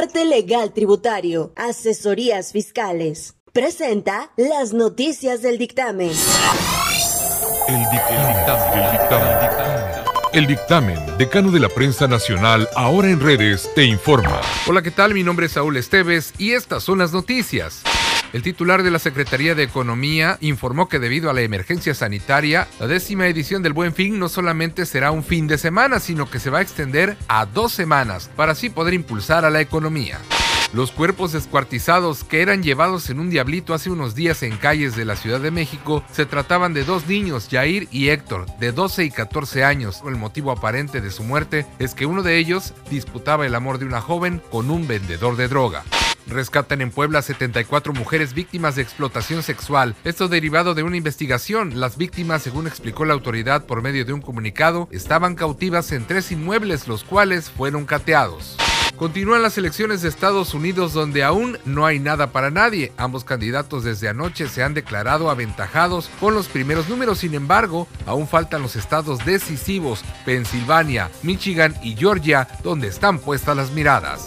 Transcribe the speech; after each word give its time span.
Arte 0.00 0.24
Legal 0.24 0.72
Tributario, 0.72 1.52
Asesorías 1.56 2.52
Fiscales. 2.52 3.34
Presenta 3.52 4.32
las 4.38 4.72
noticias 4.72 5.42
del 5.42 5.58
dictamen. 5.58 6.10
El 7.68 7.80
dictamen, 7.90 8.36
el 8.72 8.92
dictamen, 8.92 9.36
el 10.32 10.46
dictamen, 10.46 11.18
decano 11.18 11.50
de 11.50 11.60
la 11.60 11.68
prensa 11.68 12.08
nacional, 12.08 12.66
ahora 12.74 13.10
en 13.10 13.20
redes, 13.20 13.70
te 13.74 13.84
informa. 13.84 14.40
Hola, 14.66 14.80
¿qué 14.80 14.90
tal? 14.90 15.12
Mi 15.12 15.22
nombre 15.22 15.44
es 15.44 15.52
Saúl 15.52 15.76
Esteves 15.76 16.32
y 16.38 16.52
estas 16.52 16.82
son 16.82 17.00
las 17.00 17.12
noticias. 17.12 17.82
El 18.32 18.42
titular 18.42 18.84
de 18.84 18.92
la 18.92 19.00
Secretaría 19.00 19.56
de 19.56 19.64
Economía 19.64 20.38
informó 20.40 20.88
que 20.88 21.00
debido 21.00 21.30
a 21.30 21.32
la 21.32 21.40
emergencia 21.40 21.94
sanitaria, 21.94 22.68
la 22.78 22.86
décima 22.86 23.26
edición 23.26 23.62
del 23.62 23.72
Buen 23.72 23.92
Fin 23.92 24.20
no 24.20 24.28
solamente 24.28 24.86
será 24.86 25.10
un 25.10 25.24
fin 25.24 25.48
de 25.48 25.58
semana, 25.58 25.98
sino 25.98 26.30
que 26.30 26.38
se 26.38 26.48
va 26.48 26.58
a 26.58 26.62
extender 26.62 27.16
a 27.26 27.44
dos 27.44 27.72
semanas 27.72 28.30
para 28.36 28.52
así 28.52 28.70
poder 28.70 28.94
impulsar 28.94 29.44
a 29.44 29.50
la 29.50 29.60
economía. 29.60 30.20
Los 30.72 30.92
cuerpos 30.92 31.32
descuartizados 31.32 32.22
que 32.22 32.42
eran 32.42 32.62
llevados 32.62 33.10
en 33.10 33.18
un 33.18 33.30
diablito 33.30 33.74
hace 33.74 33.90
unos 33.90 34.14
días 34.14 34.44
en 34.44 34.56
calles 34.56 34.94
de 34.94 35.04
la 35.04 35.16
Ciudad 35.16 35.40
de 35.40 35.50
México 35.50 36.04
se 36.12 36.24
trataban 36.24 36.72
de 36.72 36.84
dos 36.84 37.08
niños, 37.08 37.48
Jair 37.50 37.88
y 37.90 38.10
Héctor, 38.10 38.46
de 38.60 38.70
12 38.70 39.06
y 39.06 39.10
14 39.10 39.64
años. 39.64 40.02
El 40.06 40.14
motivo 40.14 40.52
aparente 40.52 41.00
de 41.00 41.10
su 41.10 41.24
muerte 41.24 41.66
es 41.80 41.94
que 41.94 42.06
uno 42.06 42.22
de 42.22 42.38
ellos 42.38 42.74
disputaba 42.88 43.44
el 43.44 43.56
amor 43.56 43.78
de 43.80 43.86
una 43.86 44.00
joven 44.00 44.40
con 44.52 44.70
un 44.70 44.86
vendedor 44.86 45.34
de 45.34 45.48
droga. 45.48 45.82
Rescatan 46.26 46.80
en 46.80 46.90
Puebla 46.90 47.22
74 47.22 47.92
mujeres 47.92 48.34
víctimas 48.34 48.76
de 48.76 48.82
explotación 48.82 49.42
sexual. 49.42 49.94
Esto 50.04 50.28
derivado 50.28 50.74
de 50.74 50.82
una 50.82 50.96
investigación. 50.96 51.80
Las 51.80 51.96
víctimas, 51.96 52.42
según 52.42 52.66
explicó 52.66 53.04
la 53.04 53.14
autoridad 53.14 53.66
por 53.66 53.82
medio 53.82 54.04
de 54.04 54.12
un 54.12 54.20
comunicado, 54.20 54.88
estaban 54.90 55.34
cautivas 55.34 55.92
en 55.92 56.06
tres 56.06 56.32
inmuebles, 56.32 56.88
los 56.88 57.04
cuales 57.04 57.50
fueron 57.50 57.86
cateados. 57.86 58.56
Continúan 59.00 59.40
las 59.40 59.56
elecciones 59.56 60.02
de 60.02 60.10
Estados 60.10 60.52
Unidos 60.52 60.92
donde 60.92 61.24
aún 61.24 61.56
no 61.64 61.86
hay 61.86 61.98
nada 61.98 62.32
para 62.32 62.50
nadie. 62.50 62.92
Ambos 62.98 63.24
candidatos 63.24 63.82
desde 63.82 64.10
anoche 64.10 64.46
se 64.46 64.62
han 64.62 64.74
declarado 64.74 65.30
aventajados 65.30 66.10
con 66.20 66.34
los 66.34 66.48
primeros 66.48 66.86
números. 66.90 67.20
Sin 67.20 67.34
embargo, 67.34 67.88
aún 68.04 68.28
faltan 68.28 68.60
los 68.60 68.76
estados 68.76 69.24
decisivos, 69.24 70.04
Pensilvania, 70.26 71.10
Michigan 71.22 71.74
y 71.82 71.96
Georgia, 71.96 72.46
donde 72.62 72.88
están 72.88 73.18
puestas 73.18 73.56
las 73.56 73.70
miradas. 73.70 74.26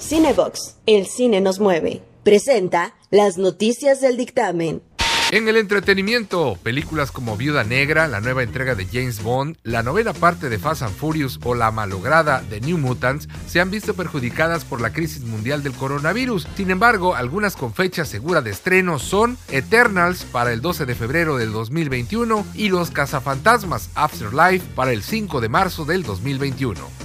Cinebox, 0.00 0.76
el 0.86 1.06
cine 1.06 1.40
nos 1.40 1.60
mueve. 1.60 2.02
Presenta 2.24 2.94
las 3.10 3.36
noticias 3.36 4.00
del 4.00 4.16
dictamen. 4.16 4.82
En 5.30 5.46
el 5.46 5.56
entretenimiento, 5.56 6.58
películas 6.60 7.12
como 7.12 7.36
Viuda 7.36 7.62
Negra, 7.62 8.08
la 8.08 8.20
nueva 8.20 8.42
entrega 8.42 8.74
de 8.74 8.86
James 8.86 9.22
Bond, 9.22 9.56
la 9.62 9.84
novena 9.84 10.12
parte 10.12 10.48
de 10.48 10.58
Fast 10.58 10.82
and 10.82 10.96
Furious 10.96 11.38
o 11.44 11.54
la 11.54 11.70
malograda 11.70 12.40
de 12.40 12.60
New 12.60 12.78
Mutants 12.78 13.28
se 13.46 13.60
han 13.60 13.70
visto 13.70 13.94
perjudicadas 13.94 14.64
por 14.64 14.80
la 14.80 14.92
crisis 14.92 15.22
mundial 15.22 15.62
del 15.62 15.74
coronavirus. 15.74 16.48
Sin 16.56 16.72
embargo, 16.72 17.14
algunas 17.14 17.54
con 17.54 17.74
fecha 17.74 18.04
segura 18.04 18.42
de 18.42 18.50
estreno 18.50 18.98
son 18.98 19.38
Eternals 19.50 20.24
para 20.24 20.52
el 20.52 20.62
12 20.62 20.86
de 20.86 20.94
febrero 20.96 21.36
del 21.36 21.52
2021 21.52 22.44
y 22.54 22.70
Los 22.70 22.90
Cazafantasmas 22.90 23.90
Afterlife 23.94 24.66
para 24.74 24.92
el 24.92 25.02
5 25.02 25.40
de 25.40 25.48
marzo 25.48 25.84
del 25.84 26.02
2021. 26.02 26.99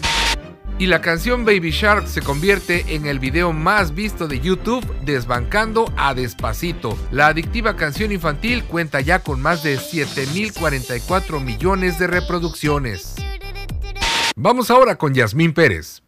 Y 0.78 0.88
la 0.88 1.00
canción 1.00 1.46
Baby 1.46 1.72
Shark 1.72 2.08
se 2.08 2.22
convierte 2.22 2.96
en 2.96 3.06
el 3.06 3.20
video 3.20 3.54
más 3.54 3.96
visto 3.96 4.28
de 4.28 4.42
YouTube, 4.42 4.86
desbancando 5.06 5.92
a 5.96 6.14
Despacito. 6.14 6.98
La 7.12 7.28
adictiva 7.28 7.78
canción 7.78 8.12
infantil 8.12 8.66
cuenta 8.66 9.00
ya 9.00 9.20
con 9.20 9.42
más 9.42 9.64
de 9.64 9.78
7.044 9.78 11.42
millones 11.42 11.98
de 11.98 12.08
reproducciones. 12.08 13.16
Vamos 14.36 14.70
ahora 14.70 14.98
con 14.98 15.14
Yasmín 15.14 15.54
Pérez. 15.54 16.05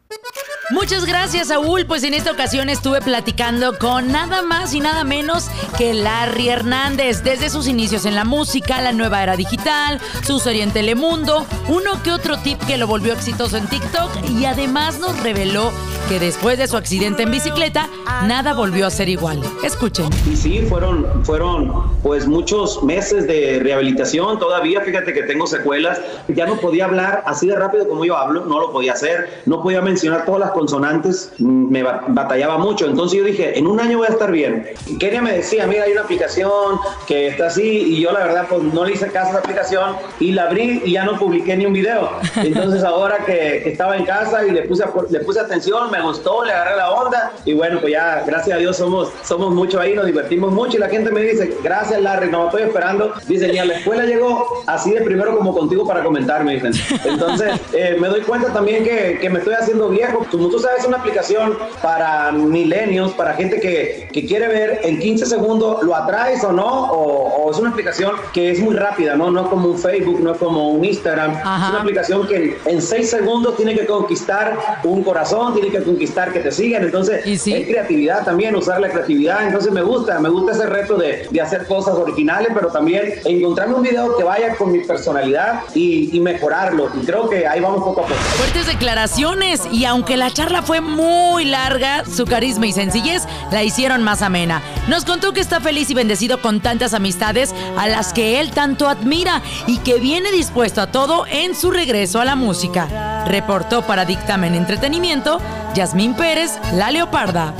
Muchas 0.70 1.06
gracias, 1.06 1.48
Saúl. 1.48 1.86
Pues 1.86 2.04
en 2.04 2.14
esta 2.14 2.32
ocasión 2.32 2.68
estuve 2.68 3.00
platicando 3.00 3.78
con 3.80 4.12
nada 4.12 4.42
más 4.42 4.74
y 4.74 4.82
nada 4.82 5.06
menos 5.06 5.46
que 5.78 5.94
Larry 5.94 6.50
Hernández. 6.50 7.24
Desde 7.24 7.50
sus 7.50 7.68
inicios 7.68 8.06
en 8.06 8.16
la 8.16 8.26
música, 8.26 8.82
la 8.82 8.92
nueva 8.92 9.24
era 9.24 9.38
digital, 9.38 10.02
su 10.26 10.40
serie 10.40 10.64
en 10.64 10.72
Telemundo, 10.72 11.46
uno 11.70 12.04
que 12.04 12.12
otro 12.12 12.38
tip 12.40 12.60
que 12.66 12.78
lo 12.78 12.86
volvió 12.86 13.14
exitoso 13.14 13.56
en 13.56 13.68
TikTok 13.68 14.30
y 14.30 14.44
además 14.44 15.00
nos 15.00 15.18
reveló 15.22 15.72
que 16.08 16.20
después 16.20 16.58
de 16.58 16.68
su 16.68 16.78
accidente 16.78 17.24
en 17.24 17.32
bicicleta, 17.32 17.90
nada 18.28 18.54
volvió 18.54 18.88
a 18.88 18.90
ser 18.90 19.10
igual. 19.10 19.42
Escuchen. 19.64 20.08
Y 20.32 20.36
sí, 20.36 20.62
fueron, 20.62 21.26
fueron 21.26 21.92
pues 22.02 22.28
muchos 22.28 22.82
meses 22.84 23.28
de 23.28 23.60
rehabilitación. 23.62 24.40
Todavía, 24.40 24.82
fíjate 24.82 25.14
que 25.14 25.24
tengo 25.24 25.48
secuelas. 25.48 26.00
Ya 26.30 26.46
no 26.46 26.56
podía 26.58 26.86
hablar 26.86 27.24
así 27.26 27.48
de 27.48 27.56
rápido 27.56 27.88
como 27.88 28.06
yo 28.06 28.16
hablo, 28.16 28.46
no 28.46 28.60
lo 28.60 28.72
podía 28.72 28.94
hacer. 28.94 29.42
No 29.46 29.62
podía 29.62 29.82
mencionar 29.82 30.26
todas 30.26 30.40
las 30.40 30.52
consonantes, 30.52 31.34
me 31.40 31.84
batallaba 31.84 32.58
mucho. 32.58 32.86
Entonces 32.86 33.20
yo 33.20 33.26
dije, 33.26 33.58
en 33.58 33.68
un 33.68 33.80
año 33.80 33.98
voy 33.98 34.08
a 34.08 34.12
estar 34.12 34.32
bien. 34.32 34.68
Kenia 35.00 35.22
me 35.22 35.34
decía, 35.34 35.68
mira, 35.68 35.84
hay 35.84 35.92
una 35.92 36.02
aplicación 36.02 36.80
que 37.06 37.28
está 37.28 37.48
así. 37.48 37.64
Y 37.64 38.02
yo 38.02 38.12
la 38.14 38.20
verdad, 38.20 38.46
pues 38.50 38.64
no 38.64 38.86
le 38.86 38.94
hice 38.94 39.08
caso 39.08 39.28
a 39.28 39.30
esa 39.32 39.40
aplicación 39.40 39.96
y 40.20 40.32
la 40.32 40.44
abrí 40.44 40.82
y 40.86 40.94
ya 40.94 41.04
no 41.04 41.18
publiqué 41.18 41.58
ni 41.58 41.66
un 41.66 41.74
video. 41.74 42.10
Entonces 42.38 42.84
ahora 42.84 43.18
que, 43.26 43.68
estaba 43.68 43.98
en 43.98 44.06
casa 44.06 44.46
y 44.46 44.52
le 44.52 44.62
puse, 44.64 44.86
le 45.10 45.20
puse 45.20 45.40
atención, 45.40 45.92
me 45.92 45.97
gustó, 46.02 46.44
le 46.44 46.52
agarré 46.52 46.78
la 46.78 46.92
onda. 46.92 47.32
Y 47.46 47.54
bueno, 47.54 47.80
pues 47.80 47.94
ya, 47.94 48.24
gracias 48.26 48.56
a 48.56 48.60
Dios 48.60 48.78
somos, 48.78 49.10
somos 49.24 49.54
mucho 49.54 49.80
ahí, 49.80 49.94
nos 49.94 50.06
divertimos 50.06 50.52
mucho. 50.52 50.78
Y 50.78 50.80
la 50.80 50.90
gente 50.90 51.12
me 51.12 51.22
dice, 51.22 51.58
gracias 51.64 52.02
Larry, 52.02 52.30
no 52.30 52.46
estoy 52.46 52.64
esperando. 52.64 53.14
Dice, 53.28 53.48
ni 53.48 53.58
a 53.58 53.66
la 53.66 53.76
escuela 53.76 54.06
llegó 54.06 54.64
así 54.66 54.92
de 54.92 55.02
primero 55.02 55.38
como 55.38 55.54
contigo 55.54 55.88
para 55.88 56.04
comentarme, 56.04 56.56
dicen. 56.56 56.74
Entonces 57.06 57.60
eh, 57.74 57.98
me 58.00 58.08
doy 58.08 58.22
cuenta 58.22 58.54
también 58.54 58.84
que, 58.84 59.18
que 59.20 59.30
me 59.30 59.40
estoy 59.40 59.54
haciendo 59.54 59.90
viejo 59.90 60.26
tú 60.30 60.60
sabes, 60.60 60.82
es 60.82 60.88
una 60.88 60.98
aplicación 60.98 61.58
para 61.82 62.32
milenios, 62.32 63.12
para 63.14 63.34
gente 63.34 63.60
que, 63.60 64.10
que, 64.12 64.26
quiere 64.26 64.48
ver 64.48 64.82
en 64.84 65.00
15 65.00 65.26
segundos 65.26 65.84
lo 65.84 65.96
atraes 65.96 66.44
o 66.44 66.52
no, 66.52 66.92
o, 66.92 67.52
es 67.52 67.58
una 67.58 67.70
aplicación 67.70 68.12
que 68.34 68.52
es 68.52 68.60
muy 68.60 68.76
rápida, 68.76 69.16
¿no? 69.16 69.32
No 69.32 69.50
como 69.50 69.70
un 69.70 69.78
Facebook, 69.78 70.20
no 70.20 70.36
como 70.36 70.70
un 70.72 70.84
Instagram. 70.84 71.32
Es 71.32 71.70
una 71.70 71.82
aplicación 71.82 72.28
que 72.28 72.58
en 72.66 72.82
6 72.82 73.10
segundos 73.10 73.56
tiene 73.56 73.74
que 73.74 73.86
conquistar 73.86 74.58
un 74.84 75.04
corazón, 75.04 75.54
tiene 75.54 75.70
que 75.70 75.80
conquistar 75.88 76.32
que 76.32 76.40
te 76.40 76.52
sigan. 76.52 76.84
Entonces, 76.84 77.26
es 77.26 77.44
creatividad 77.44 78.24
también, 78.24 78.56
usar 78.56 78.80
la 78.80 78.90
creatividad. 78.90 79.46
Entonces, 79.46 79.72
me 79.72 79.82
gusta, 79.82 80.20
me 80.20 80.30
gusta 80.30 80.52
ese 80.52 80.68
reto 80.68 80.98
de, 80.98 81.28
de 81.30 81.42
hacer 81.42 81.66
cosas 81.66 81.96
originales, 81.96 82.50
pero 82.54 82.68
también 82.68 83.14
encontrarme 83.26 83.76
un 83.76 83.82
video 83.82 84.16
que 84.16 84.24
vaya 84.24 84.56
con 84.56 84.72
mi 84.72 84.80
personalidad 84.80 85.62
y, 85.74 86.16
y 86.16 86.20
mejorarlo. 86.20 86.90
Y 87.02 87.06
creo 87.06 87.30
que 87.30 87.48
ahí 87.48 87.60
vamos 87.60 87.84
poco 87.84 88.02
a 88.02 88.04
poco. 88.04 88.20
Fuertes 88.38 88.68
declaraciones 88.68 89.62
y 89.72 89.86
aunque 89.86 90.18
la 90.18 90.32
charla 90.32 90.62
fue 90.62 90.82
muy 90.82 91.46
larga, 91.46 92.04
su 92.06 92.26
carisma 92.26 92.68
y 92.68 92.74
sencillez 92.74 93.24
la 93.52 93.64
hicieron 93.64 94.04
más 94.04 94.22
amena. 94.22 94.62
Nos 94.88 95.06
contó 95.06 95.34
que 95.34 95.40
está 95.40 95.60
feliz 95.60 95.90
y 95.90 95.94
bendecido 95.94 96.42
con 96.42 96.62
tantas 96.62 96.94
amistades 96.94 97.54
a 97.78 97.88
las 97.88 98.14
que 98.14 98.40
él 98.40 98.52
tanto 98.52 98.88
admira 98.88 99.42
y 99.66 99.78
que 99.80 100.00
viene 100.00 100.32
dispuesto 100.32 100.82
a 100.82 100.92
todo 100.92 101.26
en 101.30 101.56
su 101.56 101.72
regreso 101.72 102.20
a 102.20 102.26
la 102.26 102.36
música. 102.36 103.07
Reportó 103.28 103.82
para 103.82 104.06
Dictamen 104.06 104.56
Entretenimiento 104.56 105.40
Yasmín 105.76 106.16
Pérez, 106.16 106.58
La 106.74 106.92
Leoparda. 106.92 107.54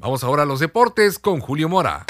Vamos 0.00 0.24
ahora 0.24 0.44
a 0.44 0.46
los 0.46 0.58
deportes 0.58 1.18
con 1.18 1.40
Julio 1.40 1.68
Mora. 1.68 2.06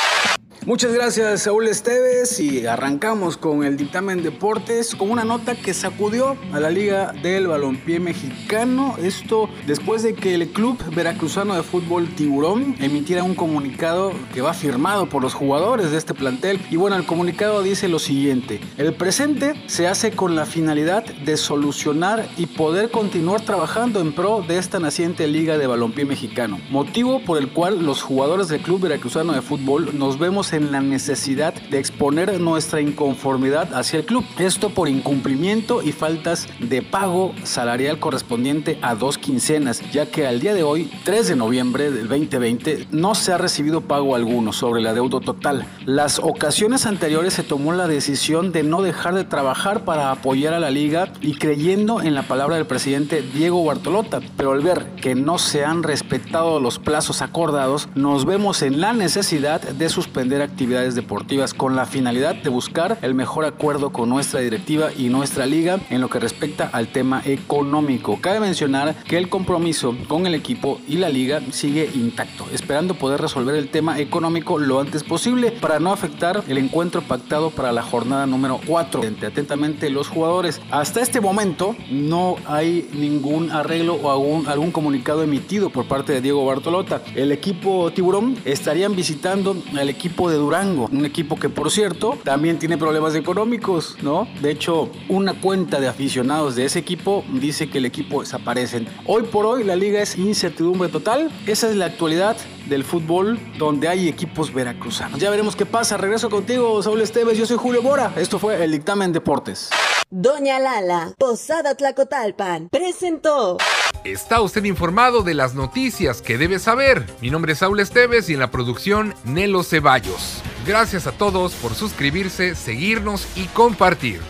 Muchas 0.66 0.94
gracias 0.94 1.42
Saúl 1.42 1.68
Esteves 1.68 2.40
y 2.40 2.66
arrancamos 2.66 3.36
con 3.36 3.64
el 3.64 3.76
dictamen 3.76 4.22
deportes 4.22 4.94
con 4.94 5.10
una 5.10 5.22
nota 5.22 5.54
que 5.54 5.74
sacudió 5.74 6.38
a 6.52 6.60
la 6.60 6.70
Liga 6.70 7.12
del 7.22 7.48
Balompié 7.48 8.00
Mexicano. 8.00 8.96
Esto 8.98 9.50
después 9.66 10.02
de 10.02 10.14
que 10.14 10.34
el 10.34 10.48
Club 10.48 10.78
Veracruzano 10.94 11.54
de 11.54 11.62
Fútbol 11.62 12.08
Tiburón 12.14 12.76
emitiera 12.80 13.22
un 13.22 13.34
comunicado 13.34 14.12
que 14.32 14.40
va 14.40 14.54
firmado 14.54 15.06
por 15.06 15.20
los 15.20 15.34
jugadores 15.34 15.90
de 15.90 15.98
este 15.98 16.14
plantel. 16.14 16.58
Y 16.70 16.76
bueno, 16.76 16.96
el 16.96 17.04
comunicado 17.04 17.62
dice 17.62 17.88
lo 17.88 17.98
siguiente. 17.98 18.60
El 18.78 18.94
presente 18.94 19.54
se 19.66 19.86
hace 19.86 20.12
con 20.12 20.34
la 20.34 20.46
finalidad 20.46 21.04
de 21.04 21.36
solucionar 21.36 22.26
y 22.38 22.46
poder 22.46 22.90
continuar 22.90 23.42
trabajando 23.42 24.00
en 24.00 24.14
pro 24.14 24.42
de 24.46 24.56
esta 24.56 24.80
naciente 24.80 25.26
Liga 25.26 25.58
de 25.58 25.66
Balompié 25.66 26.06
Mexicano. 26.06 26.58
Motivo 26.70 27.20
por 27.22 27.36
el 27.36 27.52
cual 27.52 27.84
los 27.84 28.00
jugadores 28.00 28.48
del 28.48 28.62
Club 28.62 28.80
Veracruzano 28.80 29.34
de 29.34 29.42
Fútbol 29.42 29.98
nos 29.98 30.18
vemos 30.18 30.43
en 30.52 30.72
la 30.72 30.80
necesidad 30.80 31.54
de 31.54 31.78
exponer 31.78 32.40
nuestra 32.40 32.80
inconformidad 32.80 33.72
hacia 33.74 34.00
el 34.00 34.06
club. 34.06 34.24
Esto 34.38 34.70
por 34.70 34.88
incumplimiento 34.88 35.82
y 35.82 35.92
faltas 35.92 36.46
de 36.60 36.82
pago 36.82 37.34
salarial 37.44 37.98
correspondiente 37.98 38.78
a 38.82 38.94
dos 38.94 39.18
quincenas, 39.18 39.80
ya 39.92 40.06
que 40.06 40.26
al 40.26 40.40
día 40.40 40.54
de 40.54 40.62
hoy, 40.62 40.90
3 41.04 41.28
de 41.28 41.36
noviembre 41.36 41.90
del 41.90 42.08
2020, 42.08 42.88
no 42.90 43.14
se 43.14 43.32
ha 43.32 43.38
recibido 43.38 43.80
pago 43.80 44.14
alguno 44.14 44.52
sobre 44.52 44.82
la 44.82 44.94
deuda 44.94 45.20
total. 45.20 45.66
Las 45.86 46.18
ocasiones 46.18 46.86
anteriores 46.86 47.34
se 47.34 47.42
tomó 47.42 47.72
la 47.72 47.88
decisión 47.88 48.52
de 48.52 48.62
no 48.62 48.82
dejar 48.82 49.14
de 49.14 49.24
trabajar 49.24 49.84
para 49.84 50.10
apoyar 50.10 50.54
a 50.54 50.60
la 50.60 50.70
liga 50.70 51.12
y 51.20 51.34
creyendo 51.34 52.02
en 52.02 52.14
la 52.14 52.22
palabra 52.22 52.56
del 52.56 52.66
presidente 52.66 53.22
Diego 53.22 53.64
Bartolota, 53.64 54.20
pero 54.36 54.52
al 54.52 54.60
ver 54.60 54.86
que 54.96 55.14
no 55.14 55.38
se 55.38 55.64
han 55.64 55.82
respetado 55.82 56.60
los 56.60 56.78
plazos 56.78 57.22
acordados, 57.22 57.88
nos 57.94 58.24
vemos 58.24 58.62
en 58.62 58.80
la 58.80 58.92
necesidad 58.92 59.60
de 59.60 59.88
suspender 59.88 60.33
actividades 60.42 60.94
deportivas 60.94 61.54
con 61.54 61.76
la 61.76 61.86
finalidad 61.86 62.34
de 62.34 62.48
buscar 62.48 62.98
el 63.02 63.14
mejor 63.14 63.44
acuerdo 63.44 63.90
con 63.90 64.08
nuestra 64.08 64.40
directiva 64.40 64.90
y 64.96 65.08
nuestra 65.08 65.46
liga 65.46 65.80
en 65.90 66.00
lo 66.00 66.08
que 66.08 66.20
respecta 66.20 66.68
al 66.72 66.88
tema 66.88 67.22
económico. 67.24 68.18
Cabe 68.20 68.40
mencionar 68.40 68.94
que 69.04 69.18
el 69.18 69.28
compromiso 69.28 69.96
con 70.08 70.26
el 70.26 70.34
equipo 70.34 70.80
y 70.88 70.96
la 70.96 71.08
liga 71.08 71.40
sigue 71.50 71.90
intacto, 71.94 72.46
esperando 72.52 72.94
poder 72.94 73.20
resolver 73.20 73.54
el 73.54 73.68
tema 73.68 73.98
económico 73.98 74.58
lo 74.58 74.80
antes 74.80 75.02
posible 75.02 75.52
para 75.52 75.80
no 75.80 75.92
afectar 75.92 76.42
el 76.48 76.58
encuentro 76.58 77.02
pactado 77.02 77.50
para 77.50 77.72
la 77.72 77.82
jornada 77.82 78.26
número 78.26 78.60
4. 78.66 79.02
Atentamente 79.26 79.90
los 79.90 80.08
jugadores. 80.08 80.60
Hasta 80.70 81.00
este 81.00 81.20
momento 81.20 81.76
no 81.90 82.36
hay 82.46 82.88
ningún 82.92 83.50
arreglo 83.50 83.94
o 83.94 84.10
algún, 84.10 84.46
algún 84.48 84.70
comunicado 84.70 85.22
emitido 85.22 85.70
por 85.70 85.86
parte 85.86 86.12
de 86.12 86.20
Diego 86.20 86.44
Bartolota. 86.44 87.02
El 87.14 87.32
equipo 87.32 87.90
Tiburón 87.92 88.36
estarían 88.44 88.94
visitando 88.96 89.56
al 89.76 89.88
equipo 89.88 90.23
de 90.30 90.36
Durango, 90.36 90.88
un 90.92 91.04
equipo 91.04 91.36
que 91.36 91.48
por 91.48 91.70
cierto 91.70 92.18
también 92.24 92.58
tiene 92.58 92.78
problemas 92.78 93.14
económicos, 93.14 93.96
¿no? 94.02 94.28
De 94.40 94.50
hecho, 94.50 94.90
una 95.08 95.34
cuenta 95.40 95.80
de 95.80 95.88
aficionados 95.88 96.56
de 96.56 96.64
ese 96.64 96.78
equipo 96.78 97.24
dice 97.32 97.68
que 97.70 97.78
el 97.78 97.86
equipo 97.86 98.20
desaparecen. 98.20 98.88
Hoy 99.06 99.24
por 99.24 99.46
hoy 99.46 99.64
la 99.64 99.76
liga 99.76 100.00
es 100.00 100.16
incertidumbre 100.16 100.88
total. 100.88 101.30
Esa 101.46 101.68
es 101.68 101.76
la 101.76 101.86
actualidad 101.86 102.36
del 102.68 102.84
fútbol 102.84 103.38
donde 103.58 103.88
hay 103.88 104.08
equipos 104.08 104.52
veracruzanos. 104.52 105.20
Ya 105.20 105.30
veremos 105.30 105.56
qué 105.56 105.66
pasa. 105.66 105.96
Regreso 105.96 106.30
contigo, 106.30 106.82
Saúl 106.82 107.00
Esteves. 107.00 107.38
Yo 107.38 107.46
soy 107.46 107.56
Julio 107.56 107.82
Mora. 107.82 108.12
Esto 108.16 108.38
fue 108.38 108.62
el 108.62 108.72
dictamen 108.72 109.12
Deportes. 109.12 109.70
Doña 110.10 110.58
Lala, 110.58 111.14
Posada 111.18 111.74
Tlacotalpan, 111.74 112.68
presentó. 112.68 113.58
Está 114.04 114.40
usted 114.42 114.64
informado 114.64 115.22
de 115.22 115.34
las 115.34 115.54
noticias 115.54 116.20
que 116.20 116.36
debe 116.36 116.58
saber. 116.58 117.06
Mi 117.20 117.30
nombre 117.30 117.52
es 117.52 117.58
Saúl 117.60 117.80
Esteves 117.80 118.28
y 118.28 118.34
en 118.34 118.40
la 118.40 118.50
producción 118.50 119.14
Nelo 119.24 119.62
Ceballos. 119.62 120.42
Gracias 120.66 121.06
a 121.06 121.12
todos 121.12 121.54
por 121.54 121.74
suscribirse, 121.74 122.54
seguirnos 122.54 123.26
y 123.36 123.44
compartir. 123.46 124.20